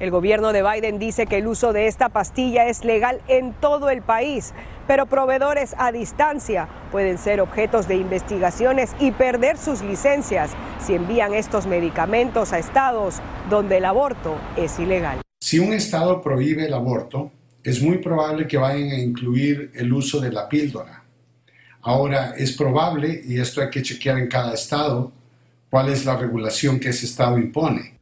El 0.00 0.10
gobierno 0.10 0.52
de 0.52 0.64
Biden 0.64 0.98
dice 0.98 1.26
que 1.26 1.38
el 1.38 1.46
uso 1.46 1.72
de 1.72 1.86
esta 1.86 2.08
pastilla 2.08 2.66
es 2.66 2.84
legal 2.84 3.20
en 3.28 3.52
todo 3.52 3.90
el 3.90 4.02
país, 4.02 4.52
pero 4.88 5.06
proveedores 5.06 5.76
a 5.78 5.92
distancia 5.92 6.68
pueden 6.90 7.16
ser 7.16 7.40
objetos 7.40 7.86
de 7.86 7.94
investigaciones 7.96 8.90
y 8.98 9.12
perder 9.12 9.56
sus 9.56 9.82
licencias 9.82 10.50
si 10.84 10.94
envían 10.94 11.32
estos 11.32 11.66
medicamentos 11.66 12.52
a 12.52 12.58
estados 12.58 13.20
donde 13.48 13.76
el 13.76 13.84
aborto 13.84 14.36
es 14.56 14.80
ilegal. 14.80 15.20
Si 15.40 15.60
un 15.60 15.72
estado 15.72 16.20
prohíbe 16.20 16.66
el 16.66 16.74
aborto, 16.74 17.30
es 17.62 17.80
muy 17.80 17.98
probable 17.98 18.48
que 18.48 18.58
vayan 18.58 18.90
a 18.90 18.98
incluir 18.98 19.70
el 19.76 19.92
uso 19.92 20.20
de 20.20 20.32
la 20.32 20.48
píldora. 20.48 21.04
Ahora, 21.82 22.34
es 22.36 22.52
probable, 22.52 23.22
y 23.24 23.38
esto 23.38 23.60
hay 23.60 23.70
que 23.70 23.82
chequear 23.82 24.18
en 24.18 24.26
cada 24.26 24.54
estado, 24.54 25.12
cuál 25.70 25.90
es 25.90 26.04
la 26.04 26.16
regulación 26.16 26.80
que 26.80 26.88
ese 26.88 27.06
estado 27.06 27.38
impone. 27.38 27.93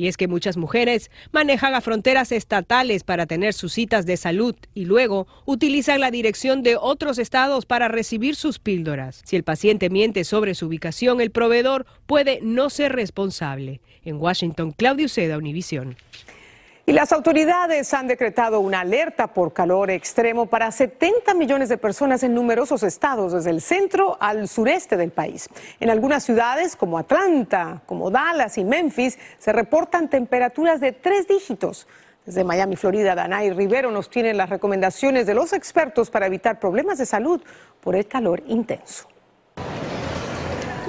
Y 0.00 0.08
es 0.08 0.16
que 0.16 0.28
muchas 0.28 0.56
mujeres 0.56 1.10
manejan 1.30 1.74
a 1.74 1.82
fronteras 1.82 2.32
estatales 2.32 3.04
para 3.04 3.26
tener 3.26 3.52
sus 3.52 3.74
citas 3.74 4.06
de 4.06 4.16
salud 4.16 4.56
y 4.72 4.86
luego 4.86 5.26
utilizan 5.44 6.00
la 6.00 6.10
dirección 6.10 6.62
de 6.62 6.78
otros 6.80 7.18
estados 7.18 7.66
para 7.66 7.86
recibir 7.86 8.34
sus 8.34 8.58
píldoras. 8.58 9.20
Si 9.26 9.36
el 9.36 9.44
paciente 9.44 9.90
miente 9.90 10.24
sobre 10.24 10.54
su 10.54 10.68
ubicación, 10.68 11.20
el 11.20 11.30
proveedor 11.30 11.84
puede 12.06 12.38
no 12.40 12.70
ser 12.70 12.92
responsable. 12.92 13.82
En 14.02 14.16
Washington, 14.16 14.70
Claudio 14.70 15.06
Seda, 15.06 15.36
Univisión. 15.36 15.96
Y 16.90 16.92
las 16.92 17.12
autoridades 17.12 17.94
han 17.94 18.08
decretado 18.08 18.58
una 18.58 18.80
alerta 18.80 19.28
por 19.28 19.52
calor 19.52 19.92
extremo 19.92 20.46
para 20.46 20.72
70 20.72 21.34
millones 21.34 21.68
de 21.68 21.78
personas 21.78 22.24
en 22.24 22.34
numerosos 22.34 22.82
estados, 22.82 23.32
desde 23.32 23.50
el 23.50 23.60
centro 23.60 24.16
al 24.18 24.48
sureste 24.48 24.96
del 24.96 25.12
país. 25.12 25.48
En 25.78 25.88
algunas 25.88 26.24
ciudades, 26.24 26.74
como 26.74 26.98
Atlanta, 26.98 27.80
como 27.86 28.10
Dallas 28.10 28.58
y 28.58 28.64
Memphis, 28.64 29.20
se 29.38 29.52
reportan 29.52 30.10
temperaturas 30.10 30.80
de 30.80 30.90
tres 30.90 31.28
dígitos. 31.28 31.86
Desde 32.26 32.42
Miami, 32.42 32.74
Florida, 32.74 33.14
Danay 33.14 33.52
Rivero 33.52 33.92
nos 33.92 34.10
tiene 34.10 34.34
las 34.34 34.50
recomendaciones 34.50 35.26
de 35.26 35.34
los 35.34 35.52
expertos 35.52 36.10
para 36.10 36.26
evitar 36.26 36.58
problemas 36.58 36.98
de 36.98 37.06
salud 37.06 37.40
por 37.80 37.94
el 37.94 38.08
calor 38.08 38.42
intenso. 38.48 39.06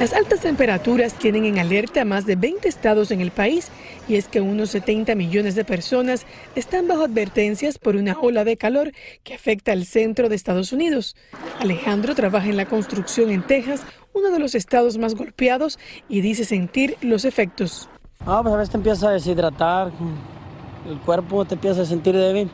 Las 0.01 0.13
altas 0.13 0.39
temperaturas 0.39 1.13
tienen 1.13 1.46
en 1.46 1.60
alerta 1.60 2.01
a 2.01 2.05
más 2.05 2.25
de 2.25 2.36
20 2.36 2.67
estados 2.67 3.12
en 3.12 3.22
el 3.22 3.29
país 3.29 3.70
y 4.08 4.15
es 4.15 4.27
que 4.27 4.41
unos 4.41 4.72
70 4.72 5.13
millones 5.13 5.53
de 5.53 5.63
personas 5.63 6.25
están 6.55 6.88
bajo 6.88 7.03
advertencias 7.03 7.77
por 7.77 7.96
una 7.96 8.17
ola 8.20 8.43
de 8.43 8.58
calor 8.58 8.93
que 9.24 9.36
afecta 9.36 9.74
al 9.74 9.86
centro 9.86 10.27
de 10.27 10.36
Estados 10.36 10.74
Unidos. 10.74 11.15
Alejandro 11.60 12.15
trabaja 12.15 12.48
en 12.48 12.58
la 12.58 12.65
construcción 12.65 13.29
en 13.29 13.43
Texas, 13.43 13.84
uno 14.13 14.31
de 14.31 14.39
los 14.39 14.55
estados 14.55 14.98
más 14.98 15.13
golpeados, 15.13 15.77
y 16.10 16.22
dice 16.22 16.46
sentir 16.46 16.98
los 17.01 17.24
efectos. 17.24 17.88
Ah, 18.25 18.39
pues 18.41 18.55
a 18.55 18.58
veces 18.58 18.72
te 18.72 18.77
empieza 18.77 19.08
a 19.08 19.12
deshidratar, 19.12 19.91
el 20.89 20.98
cuerpo 21.01 21.46
te 21.46 21.53
empieza 21.53 21.84
a 21.84 21.86
sentir 21.86 22.15
débil 22.15 22.50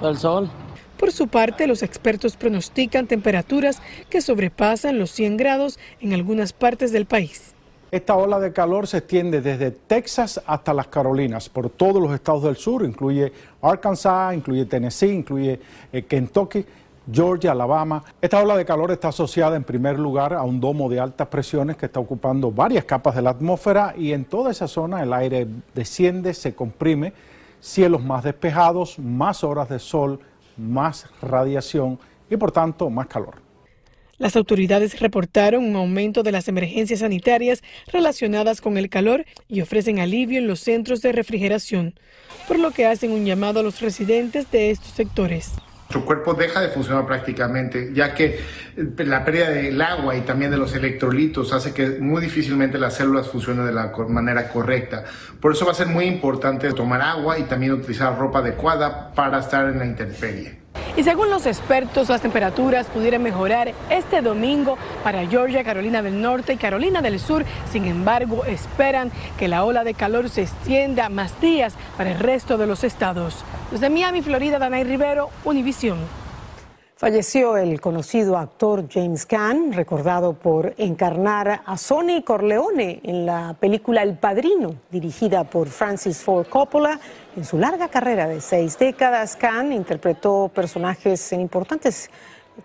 por 0.00 0.10
el 0.10 0.18
sol. 0.18 0.50
Por 0.98 1.12
su 1.12 1.28
parte, 1.28 1.66
los 1.66 1.82
expertos 1.82 2.36
pronostican 2.36 3.06
temperaturas 3.06 3.82
que 4.08 4.22
sobrepasan 4.22 4.98
los 4.98 5.10
100 5.10 5.36
grados 5.36 5.78
en 6.00 6.14
algunas 6.14 6.52
partes 6.52 6.92
del 6.92 7.06
país. 7.06 7.54
Esta 7.90 8.16
ola 8.16 8.40
de 8.40 8.52
calor 8.52 8.86
se 8.86 8.98
extiende 8.98 9.40
desde 9.40 9.70
Texas 9.70 10.42
hasta 10.46 10.74
las 10.74 10.88
Carolinas, 10.88 11.48
por 11.48 11.70
todos 11.70 12.02
los 12.02 12.12
estados 12.12 12.42
del 12.42 12.56
sur, 12.56 12.84
incluye 12.84 13.32
Arkansas, 13.62 14.34
incluye 14.34 14.64
Tennessee, 14.64 15.12
incluye 15.12 15.60
eh, 15.92 16.02
Kentucky, 16.02 16.64
Georgia, 17.10 17.52
Alabama. 17.52 18.02
Esta 18.20 18.42
ola 18.42 18.56
de 18.56 18.64
calor 18.64 18.90
está 18.90 19.08
asociada 19.08 19.54
en 19.54 19.62
primer 19.62 19.98
lugar 19.98 20.34
a 20.34 20.42
un 20.42 20.60
domo 20.60 20.88
de 20.88 20.98
altas 20.98 21.28
presiones 21.28 21.76
que 21.76 21.86
está 21.86 22.00
ocupando 22.00 22.50
varias 22.50 22.84
capas 22.84 23.14
de 23.14 23.22
la 23.22 23.30
atmósfera 23.30 23.94
y 23.96 24.12
en 24.12 24.24
toda 24.24 24.50
esa 24.50 24.66
zona 24.66 25.02
el 25.02 25.12
aire 25.12 25.46
desciende, 25.74 26.34
se 26.34 26.54
comprime, 26.54 27.12
cielos 27.60 28.02
más 28.02 28.24
despejados, 28.24 28.98
más 28.98 29.44
horas 29.44 29.68
de 29.68 29.78
sol, 29.78 30.18
más 30.56 31.06
radiación 31.20 31.98
y 32.30 32.36
por 32.36 32.52
tanto 32.52 32.90
más 32.90 33.06
calor. 33.06 33.46
Las 34.18 34.34
autoridades 34.34 34.98
reportaron 34.98 35.64
un 35.64 35.76
aumento 35.76 36.22
de 36.22 36.32
las 36.32 36.48
emergencias 36.48 37.00
sanitarias 37.00 37.62
relacionadas 37.92 38.62
con 38.62 38.78
el 38.78 38.88
calor 38.88 39.26
y 39.46 39.60
ofrecen 39.60 39.98
alivio 39.98 40.38
en 40.38 40.46
los 40.46 40.60
centros 40.60 41.02
de 41.02 41.12
refrigeración, 41.12 41.94
por 42.48 42.58
lo 42.58 42.70
que 42.70 42.86
hacen 42.86 43.12
un 43.12 43.26
llamado 43.26 43.60
a 43.60 43.62
los 43.62 43.80
residentes 43.82 44.50
de 44.50 44.70
estos 44.70 44.92
sectores. 44.92 45.52
Nuestro 45.88 46.04
cuerpo 46.04 46.34
deja 46.34 46.60
de 46.60 46.68
funcionar 46.68 47.06
prácticamente, 47.06 47.92
ya 47.94 48.12
que 48.12 48.40
la 48.98 49.24
pérdida 49.24 49.50
del 49.50 49.80
agua 49.80 50.16
y 50.16 50.22
también 50.22 50.50
de 50.50 50.56
los 50.56 50.74
electrolitos 50.74 51.52
hace 51.52 51.72
que 51.72 52.00
muy 52.00 52.20
difícilmente 52.20 52.76
las 52.76 52.94
células 52.94 53.28
funcionen 53.28 53.66
de 53.66 53.72
la 53.72 53.92
manera 54.08 54.48
correcta. 54.48 55.04
Por 55.40 55.52
eso 55.52 55.64
va 55.64 55.70
a 55.70 55.74
ser 55.76 55.86
muy 55.86 56.06
importante 56.06 56.72
tomar 56.72 57.00
agua 57.02 57.38
y 57.38 57.44
también 57.44 57.72
utilizar 57.72 58.18
ropa 58.18 58.40
adecuada 58.40 59.12
para 59.14 59.38
estar 59.38 59.68
en 59.68 59.78
la 59.78 59.86
intemperie. 59.86 60.65
Y 60.96 61.02
según 61.02 61.30
los 61.30 61.46
expertos, 61.46 62.08
las 62.08 62.20
temperaturas 62.20 62.86
pudieran 62.86 63.22
mejorar 63.22 63.72
este 63.90 64.22
domingo 64.22 64.78
para 65.02 65.26
Georgia, 65.26 65.64
Carolina 65.64 66.02
del 66.02 66.20
Norte 66.20 66.54
y 66.54 66.56
Carolina 66.56 67.02
del 67.02 67.20
Sur. 67.20 67.44
Sin 67.70 67.84
embargo, 67.84 68.44
esperan 68.44 69.10
que 69.38 69.48
la 69.48 69.64
ola 69.64 69.84
de 69.84 69.94
calor 69.94 70.30
se 70.30 70.42
extienda 70.42 71.08
más 71.08 71.40
días 71.40 71.74
para 71.96 72.12
el 72.12 72.18
resto 72.18 72.58
de 72.58 72.66
los 72.66 72.84
estados. 72.84 73.44
Desde 73.70 73.90
Miami, 73.90 74.22
Florida, 74.22 74.58
Danay 74.58 74.84
Rivero, 74.84 75.30
Univisión. 75.44 76.25
Falleció 76.98 77.58
el 77.58 77.78
conocido 77.78 78.38
actor 78.38 78.86
James 78.90 79.26
Caan, 79.26 79.74
recordado 79.74 80.32
por 80.32 80.72
encarnar 80.78 81.60
a 81.66 81.76
Sonny 81.76 82.22
Corleone 82.22 83.00
en 83.02 83.26
la 83.26 83.54
película 83.60 84.02
El 84.02 84.16
Padrino, 84.16 84.76
dirigida 84.90 85.44
por 85.44 85.68
Francis 85.68 86.22
Ford 86.22 86.46
Coppola. 86.46 86.98
En 87.36 87.44
su 87.44 87.58
larga 87.58 87.88
carrera 87.88 88.26
de 88.26 88.40
seis 88.40 88.78
décadas, 88.78 89.36
Caan 89.36 89.74
interpretó 89.74 90.50
personajes 90.54 91.34
en 91.34 91.42
importantes 91.42 92.08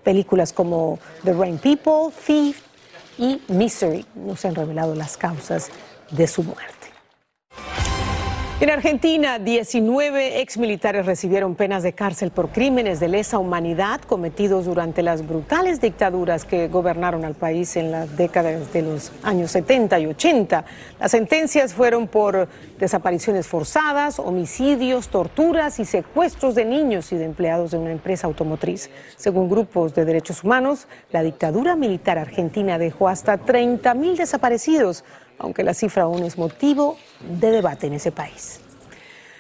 películas 0.02 0.54
como 0.54 0.98
The 1.26 1.34
Rain 1.34 1.58
People, 1.58 2.16
Thief 2.26 2.62
y 3.18 3.42
Misery. 3.50 4.06
No 4.16 4.38
se 4.38 4.48
han 4.48 4.56
revelado 4.56 4.96
las 4.96 5.18
causas 5.18 5.70
de 6.10 6.26
su 6.26 6.42
muerte. 6.44 6.81
En 8.62 8.70
Argentina, 8.70 9.40
19 9.40 10.40
exmilitares 10.40 11.08
recibieron 11.08 11.56
penas 11.56 11.82
de 11.82 11.94
cárcel 11.94 12.30
por 12.30 12.50
crímenes 12.50 13.00
de 13.00 13.08
lesa 13.08 13.40
humanidad 13.40 14.02
cometidos 14.02 14.66
durante 14.66 15.02
las 15.02 15.28
brutales 15.28 15.82
dictaduras 15.82 16.46
que 16.46 16.68
gobernaron 16.68 17.26
al 17.26 17.34
país 17.34 17.76
en 17.76 17.92
las 17.92 18.16
décadas 18.16 18.72
de 18.72 18.84
los 18.84 19.12
años 19.24 19.50
70 19.50 20.00
y 20.02 20.06
80. 20.06 20.64
Las 21.00 21.10
sentencias 21.10 21.74
fueron 21.74 22.08
por 22.08 22.48
desapariciones 22.78 23.48
forzadas, 23.48 24.20
homicidios, 24.20 25.08
torturas 25.08 25.80
y 25.80 25.86
secuestros 25.86 26.54
de 26.54 26.66
niños 26.66 27.12
y 27.14 27.16
de 27.16 27.26
empleados 27.26 27.72
de 27.72 27.80
una 27.80 27.92
empresa 27.92 28.28
automotriz. 28.28 28.92
Según 29.16 29.50
grupos 29.50 29.96
de 29.96 30.06
derechos 30.06 30.44
humanos, 30.44 30.88
la 31.12 31.24
dictadura 31.24 31.76
militar 31.76 32.20
argentina 32.20 32.78
dejó 32.78 33.08
hasta 33.08 33.40
30 33.40 33.92
mil 33.96 34.18
desaparecidos 34.18 35.04
aunque 35.42 35.64
la 35.64 35.74
cifra 35.74 36.04
aún 36.04 36.24
es 36.24 36.38
motivo 36.38 36.98
de 37.20 37.52
debate 37.52 37.88
en 37.88 37.94
ese 37.94 38.12
país. 38.12 38.62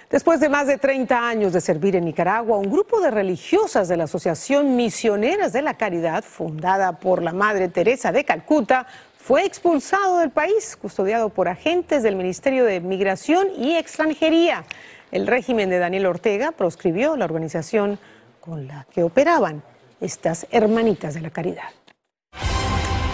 Después 0.09 0.41
de 0.41 0.49
más 0.49 0.67
de 0.67 0.77
30 0.77 1.29
años 1.29 1.53
de 1.53 1.61
servir 1.61 1.95
en 1.95 2.03
Nicaragua, 2.03 2.57
un 2.57 2.69
grupo 2.69 2.99
de 2.99 3.11
religiosas 3.11 3.87
de 3.87 3.95
la 3.95 4.03
Asociación 4.03 4.75
Misioneras 4.75 5.53
de 5.53 5.61
la 5.61 5.75
Caridad, 5.75 6.23
fundada 6.23 6.99
por 6.99 7.23
la 7.23 7.31
Madre 7.31 7.69
Teresa 7.69 8.11
de 8.11 8.25
Calcuta, 8.25 8.87
fue 9.17 9.45
expulsado 9.45 10.17
del 10.17 10.31
país, 10.31 10.75
custodiado 10.75 11.29
por 11.29 11.47
agentes 11.47 12.03
del 12.03 12.17
Ministerio 12.17 12.65
de 12.65 12.81
Migración 12.81 13.47
y 13.55 13.77
Extranjería. 13.77 14.65
El 15.11 15.27
régimen 15.27 15.69
de 15.69 15.79
Daniel 15.79 16.07
Ortega 16.07 16.51
proscribió 16.51 17.15
la 17.15 17.25
organización 17.25 17.97
con 18.41 18.67
la 18.67 18.87
que 18.91 19.03
operaban 19.03 19.63
estas 20.01 20.47
hermanitas 20.51 21.13
de 21.13 21.21
la 21.21 21.29
caridad. 21.29 21.69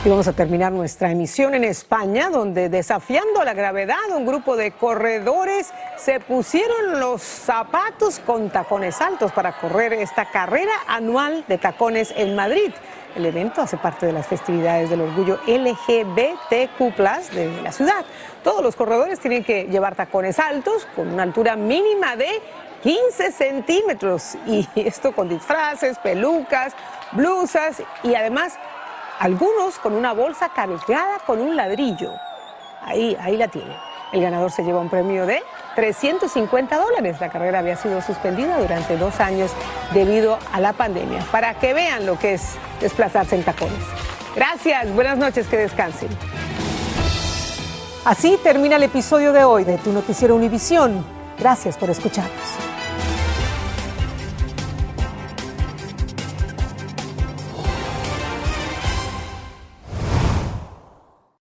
Y 0.05 0.09
vamos 0.09 0.27
a 0.27 0.33
terminar 0.33 0.71
nuestra 0.71 1.11
emisión 1.11 1.53
en 1.53 1.63
España, 1.65 2.29
donde 2.29 2.69
desafiando 2.69 3.43
la 3.43 3.53
gravedad, 3.53 3.97
un 4.15 4.25
grupo 4.25 4.55
de 4.55 4.71
corredores 4.71 5.73
se 5.97 6.19
pusieron 6.19 6.99
los 6.99 7.21
zapatos 7.21 8.19
con 8.19 8.49
tacones 8.49 9.01
altos 9.01 9.31
para 9.33 9.57
correr 9.59 9.93
esta 9.93 10.29
carrera 10.29 10.71
anual 10.87 11.43
de 11.47 11.57
tacones 11.57 12.13
en 12.15 12.35
Madrid. 12.35 12.71
El 13.15 13.25
evento 13.25 13.61
hace 13.61 13.77
parte 13.77 14.05
de 14.05 14.13
las 14.13 14.27
festividades 14.27 14.89
del 14.89 15.01
orgullo 15.01 15.39
LGBTQ 15.47 16.95
de 17.33 17.61
la 17.63 17.71
ciudad. 17.71 18.05
Todos 18.43 18.63
los 18.63 18.75
corredores 18.75 19.19
tienen 19.19 19.43
que 19.43 19.63
llevar 19.65 19.95
tacones 19.95 20.39
altos 20.39 20.87
con 20.95 21.07
una 21.09 21.23
altura 21.23 21.55
mínima 21.55 22.15
de 22.15 22.29
15 22.83 23.31
centímetros 23.31 24.37
y 24.45 24.67
esto 24.75 25.11
con 25.11 25.27
disfraces, 25.27 25.97
pelucas, 25.97 26.73
blusas 27.13 27.81
y 28.03 28.13
además 28.13 28.57
algunos 29.19 29.79
con 29.79 29.93
una 29.93 30.13
bolsa 30.13 30.49
cargada 30.49 31.19
con 31.25 31.41
un 31.41 31.55
ladrillo. 31.55 32.11
Ahí, 32.83 33.17
ahí 33.19 33.37
la 33.37 33.47
tiene. 33.47 33.75
El 34.11 34.21
ganador 34.21 34.51
se 34.51 34.63
lleva 34.63 34.79
un 34.79 34.89
premio 34.89 35.25
de 35.25 35.43
350 35.75 36.77
dólares. 36.77 37.19
La 37.19 37.29
carrera 37.29 37.59
había 37.59 37.75
sido 37.75 38.01
suspendida 38.01 38.57
durante 38.59 38.97
dos 38.97 39.19
años 39.19 39.51
debido 39.93 40.39
a 40.53 40.61
la 40.61 40.73
pandemia. 40.73 41.19
Para 41.31 41.55
que 41.55 41.73
vean 41.73 42.05
lo 42.05 42.17
que 42.17 42.35
es 42.35 42.55
desplazarse 42.79 43.35
en 43.35 43.43
tacones. 43.43 43.83
Gracias, 44.35 44.93
buenas 44.93 45.17
noches, 45.17 45.47
que 45.47 45.57
descansen. 45.57 46.09
Así 48.05 48.39
termina 48.41 48.77
el 48.77 48.83
episodio 48.83 49.33
de 49.33 49.43
hoy 49.43 49.65
de 49.65 49.77
Tu 49.77 49.91
Noticiero 49.91 50.35
Univisión. 50.35 51.03
Gracias 51.37 51.75
por 51.77 51.89
escucharnos. 51.89 52.66